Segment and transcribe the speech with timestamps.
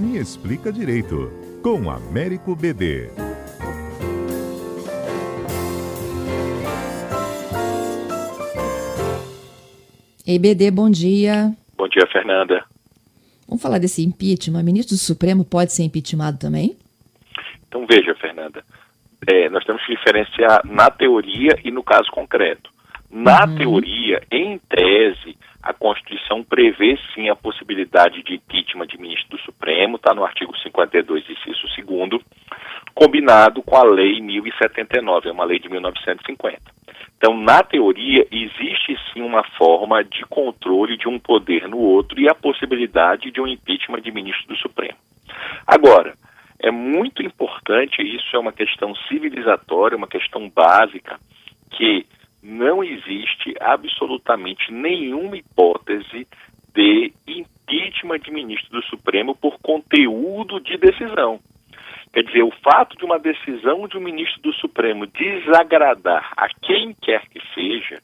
[0.00, 1.30] Me Explica Direito,
[1.62, 3.10] com Américo BD.
[10.26, 11.54] Ei, BD, bom dia.
[11.76, 12.64] Bom dia, Fernanda.
[13.46, 14.62] Vamos falar desse impeachment.
[14.62, 16.78] O ministro do Supremo pode ser impeachmentado também?
[17.68, 18.64] Então, veja, Fernanda,
[19.26, 22.70] é, nós temos que diferenciar na teoria e no caso concreto.
[23.10, 23.54] Na uhum.
[23.54, 29.96] teoria, em tese, a Constituição prevê sim a possibilidade de impeachment de ministro do Supremo,
[29.96, 32.22] está no artigo 52, inciso 2,
[32.94, 36.60] combinado com a Lei 1079, é uma lei de 1950.
[37.16, 42.26] Então, na teoria, existe sim uma forma de controle de um poder no outro e
[42.26, 44.96] a possibilidade de um impeachment de ministro do Supremo.
[45.66, 46.14] Agora,
[46.58, 51.20] é muito importante, isso é uma questão civilizatória, uma questão básica,
[51.70, 52.06] que
[52.50, 56.26] não existe absolutamente nenhuma hipótese
[56.74, 61.40] de impeachment de ministro do Supremo por conteúdo de decisão.
[62.12, 66.92] Quer dizer, o fato de uma decisão de um ministro do Supremo desagradar a quem
[67.00, 68.02] quer que seja,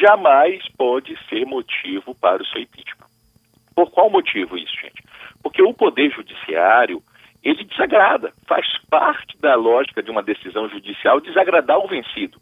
[0.00, 3.06] jamais pode ser motivo para o seu impeachment.
[3.74, 5.04] Por qual motivo isso, gente?
[5.42, 7.00] Porque o Poder Judiciário
[7.44, 8.32] ele desagrada.
[8.48, 12.40] Faz parte da lógica de uma decisão judicial desagradar o vencido.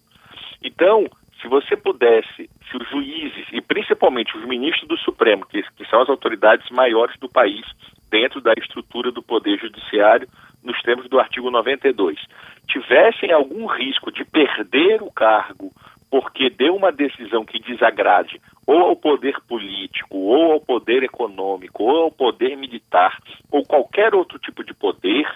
[0.62, 1.06] Então,
[1.44, 6.00] se você pudesse, se os juízes e principalmente os ministros do Supremo, que, que são
[6.00, 7.66] as autoridades maiores do país,
[8.10, 10.26] dentro da estrutura do Poder Judiciário,
[10.62, 12.18] nos termos do artigo 92,
[12.66, 15.70] tivessem algum risco de perder o cargo
[16.10, 22.04] porque deu uma decisão que desagrade ou ao poder político, ou ao poder econômico, ou
[22.04, 23.18] ao poder militar,
[23.50, 25.28] ou qualquer outro tipo de poder,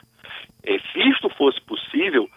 [0.64, 2.27] eh, se isto fosse possível,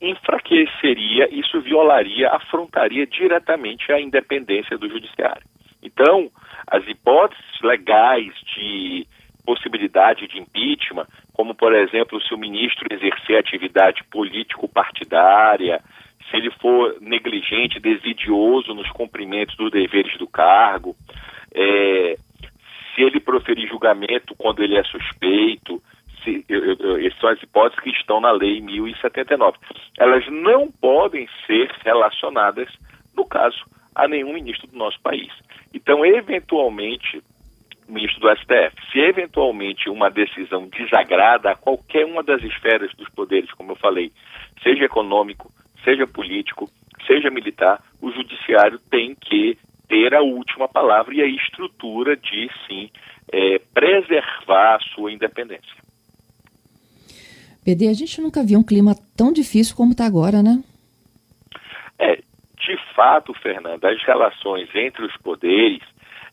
[0.00, 5.42] enfraqueceria, isso violaria, afrontaria diretamente a independência do judiciário.
[5.82, 6.30] Então,
[6.66, 9.06] as hipóteses legais de
[9.44, 15.82] possibilidade de impeachment, como por exemplo, se o ministro exercer atividade político-partidária,
[16.30, 20.94] se ele for negligente, desidioso nos cumprimentos dos deveres do cargo,
[21.52, 22.16] é,
[22.94, 25.82] se ele proferir julgamento quando ele é suspeito,
[26.22, 29.58] se, eu, eu, são as hipóteses que estão na Lei 1079.
[29.98, 32.68] Elas não podem ser relacionadas,
[33.16, 33.64] no caso,
[33.94, 35.32] a nenhum ministro do nosso país.
[35.74, 37.22] Então, eventualmente,
[37.88, 43.50] ministro do STF, se eventualmente uma decisão desagrada a qualquer uma das esferas dos poderes,
[43.52, 44.12] como eu falei,
[44.62, 45.52] seja econômico,
[45.84, 46.68] seja político,
[47.06, 52.88] seja militar, o judiciário tem que ter a última palavra e a estrutura de, sim,
[53.32, 55.80] é, preservar a sua independência.
[57.64, 60.62] PD, a gente nunca viu um clima tão difícil como está agora, né?
[61.98, 65.82] É, de fato, Fernanda, as relações entre os poderes,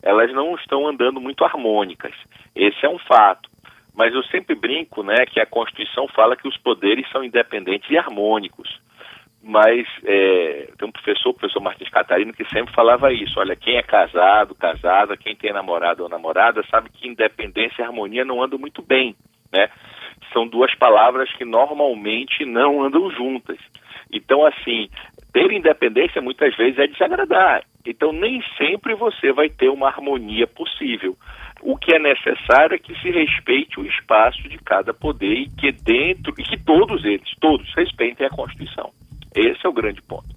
[0.02, 2.14] elas não estão andando muito harmônicas.
[2.56, 3.50] Esse é um fato.
[3.94, 7.98] Mas eu sempre brinco, né, que a Constituição fala que os poderes são independentes e
[7.98, 8.80] harmônicos
[9.48, 13.40] mas é, tem um professor, o professor Martins Catarino, que sempre falava isso.
[13.40, 18.26] Olha, quem é casado, casada, quem tem namorado ou namorada, sabe que independência e harmonia
[18.26, 19.16] não andam muito bem,
[19.52, 19.70] né?
[20.38, 23.58] São duas palavras que normalmente não andam juntas.
[24.14, 24.88] Então, assim,
[25.34, 27.64] ter independência muitas vezes é desagradar.
[27.84, 31.18] Então, nem sempre você vai ter uma harmonia possível.
[31.60, 35.72] O que é necessário é que se respeite o espaço de cada poder e que
[35.72, 38.92] dentro, e que todos eles, todos, respeitem a Constituição.
[39.36, 40.28] Esse é o grande ponto.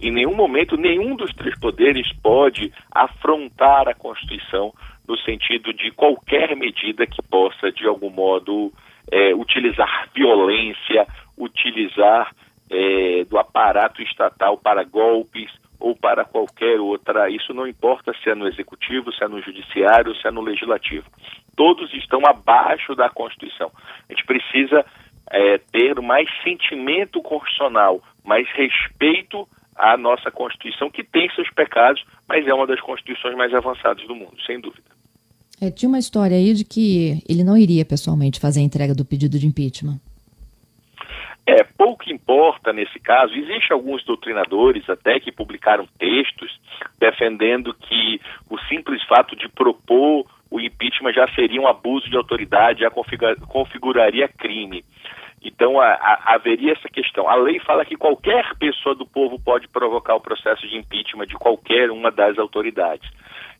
[0.00, 4.72] Em nenhum momento, nenhum dos três poderes pode afrontar a Constituição
[5.06, 8.72] no sentido de qualquer medida que possa, de algum modo,
[9.10, 11.06] é, utilizar violência,
[11.36, 12.34] utilizar
[12.70, 17.28] é, do aparato estatal para golpes ou para qualquer outra.
[17.30, 21.06] Isso não importa se é no executivo, se é no judiciário, se é no legislativo.
[21.56, 23.72] Todos estão abaixo da Constituição.
[24.08, 24.84] A gente precisa
[25.30, 32.46] é, ter mais sentimento constitucional, mais respeito à nossa Constituição, que tem seus pecados, mas
[32.46, 34.99] é uma das constituições mais avançadas do mundo, sem dúvida.
[35.60, 39.04] É, tinha uma história aí de que ele não iria pessoalmente fazer a entrega do
[39.04, 40.00] pedido de impeachment.
[41.46, 43.34] É, pouco importa nesse caso.
[43.34, 46.50] Existem alguns doutrinadores até que publicaram textos
[46.98, 52.80] defendendo que o simples fato de propor o impeachment já seria um abuso de autoridade,
[52.80, 52.90] já
[53.48, 54.84] configuraria crime.
[55.42, 57.28] Então a, a, haveria essa questão.
[57.28, 61.34] A lei fala que qualquer pessoa do povo pode provocar o processo de impeachment de
[61.34, 63.08] qualquer uma das autoridades.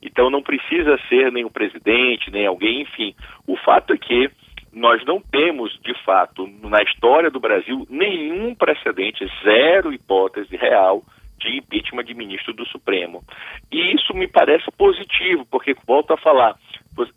[0.02, 3.14] Então não precisa ser nem o presidente, nem alguém, enfim.
[3.46, 4.30] O fato é que
[4.72, 11.02] nós não temos, de fato, na história do Brasil, nenhum precedente, zero hipótese real
[11.38, 13.24] de impeachment de ministro do Supremo.
[13.72, 16.54] E isso me parece positivo, porque, volto a falar,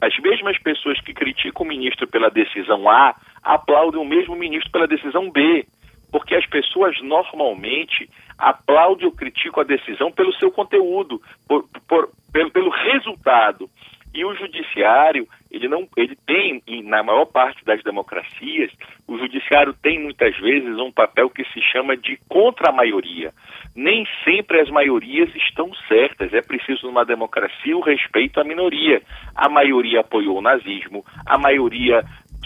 [0.02, 4.88] as mesmas pessoas que criticam o ministro pela decisão A aplaudem o mesmo ministro pela
[4.88, 5.66] decisão B,
[6.12, 12.52] porque as pessoas normalmente aplaudem ou criticam a decisão pelo seu conteúdo, por, por, pelo,
[12.52, 13.70] pelo resultado.
[14.14, 18.72] E o judiciário, ele não, ele tem, na maior parte das democracias,
[19.08, 23.34] o judiciário tem muitas vezes um papel que se chama de contra-maioria.
[23.76, 26.32] Nem sempre as maiorias estão certas.
[26.32, 29.02] É preciso numa democracia o respeito à minoria.
[29.36, 32.04] A maioria apoiou o nazismo, a maioria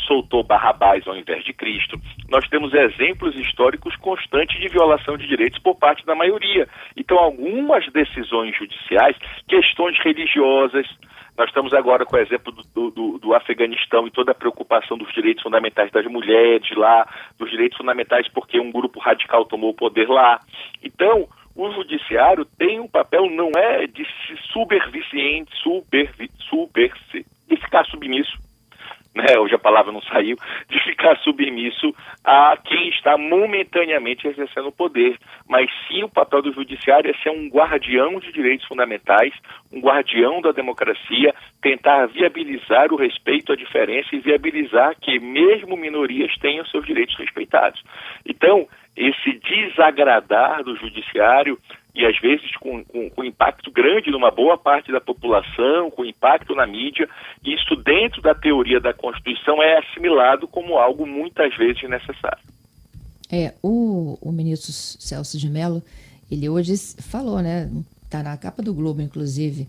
[0.08, 2.00] soltou Barrabás ao invés de Cristo.
[2.30, 6.68] Nós temos exemplos históricos constantes de violação de direitos por parte da maioria.
[6.96, 9.16] Então, algumas decisões judiciais,
[9.48, 10.88] questões religiosas,
[11.38, 15.14] nós estamos agora com o exemplo do, do, do, Afeganistão e toda a preocupação dos
[15.14, 17.08] direitos fundamentais das mulheres lá,
[17.38, 20.40] dos direitos fundamentais porque um grupo radical tomou o poder lá.
[20.84, 26.12] Então, o judiciário tem um papel, não é de se superviciente, super,
[26.50, 28.47] super, de ficar submisso
[29.18, 30.38] né, hoje a palavra não saiu,
[30.70, 31.94] de ficar submisso
[32.24, 35.18] a quem está momentaneamente exercendo o poder.
[35.48, 39.34] Mas sim o papel do judiciário é ser um guardião de direitos fundamentais,
[39.72, 46.34] um guardião da democracia, tentar viabilizar o respeito à diferença e viabilizar que mesmo minorias
[46.40, 47.82] tenham seus direitos respeitados.
[48.26, 51.58] Então, esse desagradar do judiciário
[51.98, 56.54] e às vezes com, com, com, impacto grande numa boa parte da população, com impacto
[56.54, 57.10] na mídia,
[57.44, 62.44] isso dentro da teoria da Constituição é assimilado como algo muitas vezes necessário.
[63.32, 65.82] É, o, o ministro Celso de Mello,
[66.32, 67.68] ele hoje falou, né,
[68.04, 69.68] está na capa do Globo, inclusive,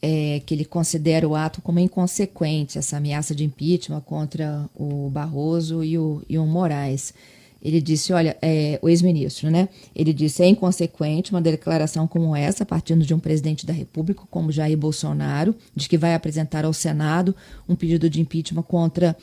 [0.00, 5.84] é, que ele considera o ato como inconsequente, essa ameaça de impeachment contra o Barroso
[5.84, 7.12] e o, e o Moraes.
[7.60, 9.68] Ele disse, olha, é, o ex-ministro, né?
[9.94, 14.52] Ele disse, é inconsequente uma declaração como essa, partindo de um presidente da República, como
[14.52, 17.34] Jair Bolsonaro, de que vai apresentar ao Senado
[17.68, 19.16] um pedido de impeachment contra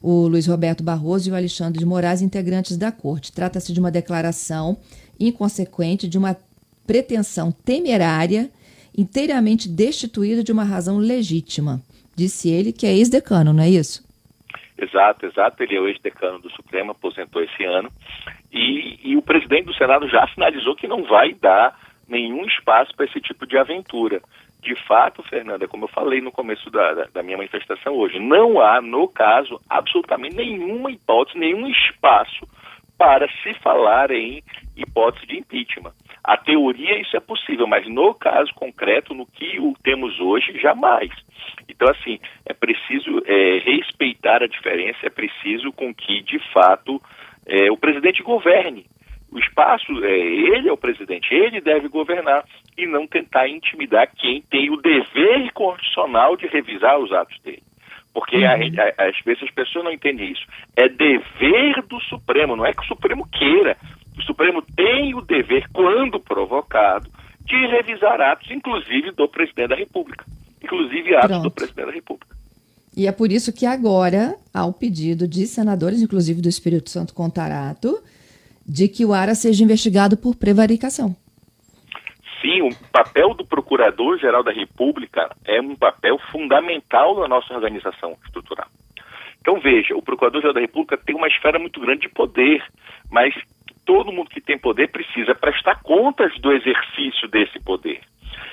[0.00, 3.32] o Luiz Roberto Barroso e o Alexandre de Moraes, integrantes da corte.
[3.32, 4.78] Trata-se de uma declaração
[5.18, 6.36] inconsequente, de uma
[6.86, 8.50] pretensão temerária,
[8.96, 11.82] inteiramente destituída de uma razão legítima.
[12.16, 14.02] Disse ele que é ex-decano, não é isso?
[14.80, 15.62] Exato, exato.
[15.62, 17.90] Ele é o ex-decano do Supremo, aposentou esse ano.
[18.50, 21.78] E, e o presidente do Senado já sinalizou que não vai dar
[22.08, 24.22] nenhum espaço para esse tipo de aventura.
[24.62, 28.60] De fato, Fernanda, como eu falei no começo da, da, da, minha manifestação hoje, não
[28.60, 32.46] há, no caso, absolutamente nenhuma hipótese, nenhum espaço
[32.98, 34.42] para se falar em
[34.76, 35.92] hipótese de impeachment.
[36.22, 41.10] A teoria isso é possível, mas no caso concreto, no que o temos hoje, jamais.
[41.68, 47.00] Então, assim, é preciso é, respeitar a diferença, é preciso com que, de fato,
[47.46, 48.86] é, o presidente governe.
[49.32, 52.44] O espaço, é, ele é o presidente, ele deve governar
[52.76, 57.62] e não tentar intimidar quem tem o dever constitucional de revisar os atos dele.
[58.12, 58.44] Porque uhum.
[58.44, 60.44] a, a, às vezes as pessoas não entendem isso.
[60.76, 63.76] É dever do Supremo, não é que o Supremo queira.
[64.20, 67.10] O Supremo tem o dever, quando provocado,
[67.44, 70.24] de revisar atos, inclusive do presidente da República
[70.62, 71.42] inclusive atos Pronto.
[71.42, 72.36] do presidente da República.
[72.96, 77.14] E é por isso que agora há o pedido de senadores, inclusive do Espírito Santo
[77.14, 78.02] Contarato,
[78.66, 81.14] de que o ARA seja investigado por prevaricação.
[82.42, 88.66] Sim, o papel do Procurador-Geral da República é um papel fundamental na nossa organização estrutural.
[89.40, 92.62] Então, veja, o Procurador-Geral da República tem uma esfera muito grande de poder,
[93.10, 93.34] mas
[93.90, 98.00] todo mundo que tem poder precisa prestar contas do exercício desse poder.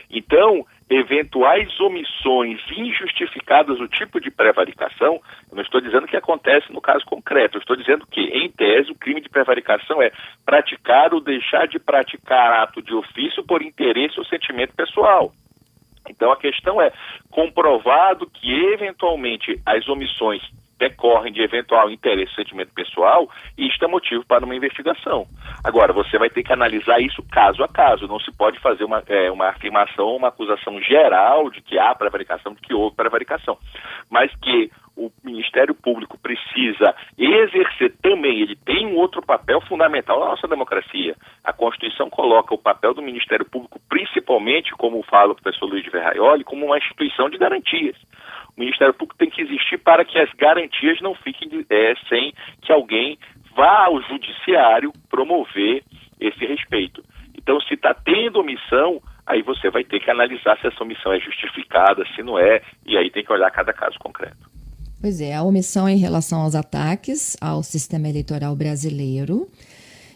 [0.10, 6.82] Então, eventuais omissões injustificadas no tipo de prevaricação, eu não estou dizendo que acontece no
[6.82, 10.12] caso concreto, eu estou dizendo que, em tese, o crime de prevaricação é
[10.44, 15.32] praticar ou deixar de praticar ato de ofício por interesse ou sentimento pessoal.
[16.10, 16.92] Então a questão é
[17.30, 20.42] comprovado que eventualmente as omissões
[20.78, 25.26] decorrem de eventual interesse sentimento pessoal, e isto é motivo para uma investigação.
[25.64, 29.04] Agora, você vai ter que analisar isso caso a caso, não se pode fazer uma,
[29.08, 33.58] é, uma afirmação, uma acusação geral de que há prevaricação, de que houve prevaricação,
[34.10, 40.26] mas que o Ministério Público precisa exercer também, ele tem um outro papel fundamental na
[40.28, 41.16] nossa democracia.
[41.44, 45.92] A Constituição coloca o papel do Ministério Público, principalmente, como fala o professor Luiz de
[45.92, 47.96] Verraioli, como uma instituição de garantias.
[48.58, 52.72] O Ministério Público tem que existir para que as garantias não fiquem é, sem que
[52.72, 53.18] alguém
[53.56, 55.84] vá ao judiciário promover
[56.20, 57.04] esse respeito.
[57.38, 61.20] Então, se está tendo omissão, aí você vai ter que analisar se essa omissão é
[61.20, 64.50] justificada, se não é, e aí tem que olhar cada caso concreto.
[65.00, 69.48] Pois é, a omissão em relação aos ataques ao sistema eleitoral brasileiro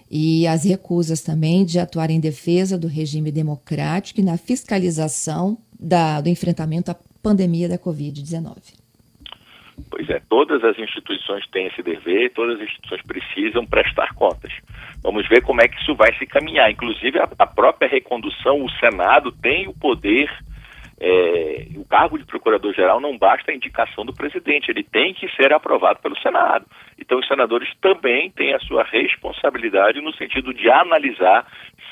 [0.09, 6.19] e as recusas também de atuar em defesa do regime democrático e na fiscalização da,
[6.19, 8.79] do enfrentamento à pandemia da Covid-19.
[9.89, 14.51] Pois é, todas as instituições têm esse dever, todas as instituições precisam prestar contas.
[15.01, 16.69] Vamos ver como é que isso vai se caminhar.
[16.71, 20.29] Inclusive, a, a própria recondução, o Senado tem o poder
[21.03, 25.51] é, o cargo de procurador-geral não basta a indicação do presidente, ele tem que ser
[25.51, 26.63] aprovado pelo Senado.
[26.95, 31.47] Então, os senadores também têm a sua responsabilidade no sentido de analisar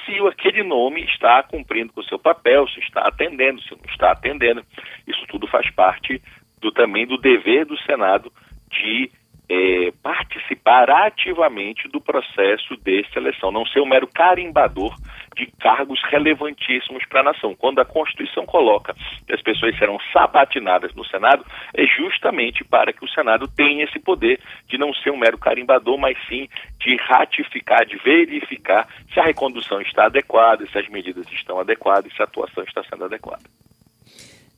[0.10, 4.12] se aquele nome está cumprindo com o seu papel, se está atendendo, se não está
[4.12, 4.64] atendendo.
[5.08, 6.22] Isso tudo faz parte
[6.60, 8.32] do, também do dever do Senado
[8.70, 9.12] de
[9.50, 14.96] é, participar ativamente do processo de seleção, não ser um mero carimbador
[15.36, 17.56] de cargos relevantíssimos para a nação.
[17.56, 23.04] Quando a Constituição coloca que as pessoas serão sabatinadas no Senado, é justamente para que
[23.04, 26.48] o Senado tenha esse poder de não ser um mero carimbador, mas sim
[26.80, 32.22] de ratificar, de verificar se a recondução está adequada, se as medidas estão adequadas, se
[32.22, 33.44] a atuação está sendo adequada.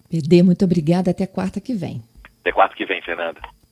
[0.10, 1.12] PD, muito obrigada.
[1.12, 2.02] Até quarta que vem.
[2.42, 3.40] Até quarta que vem, Fernanda.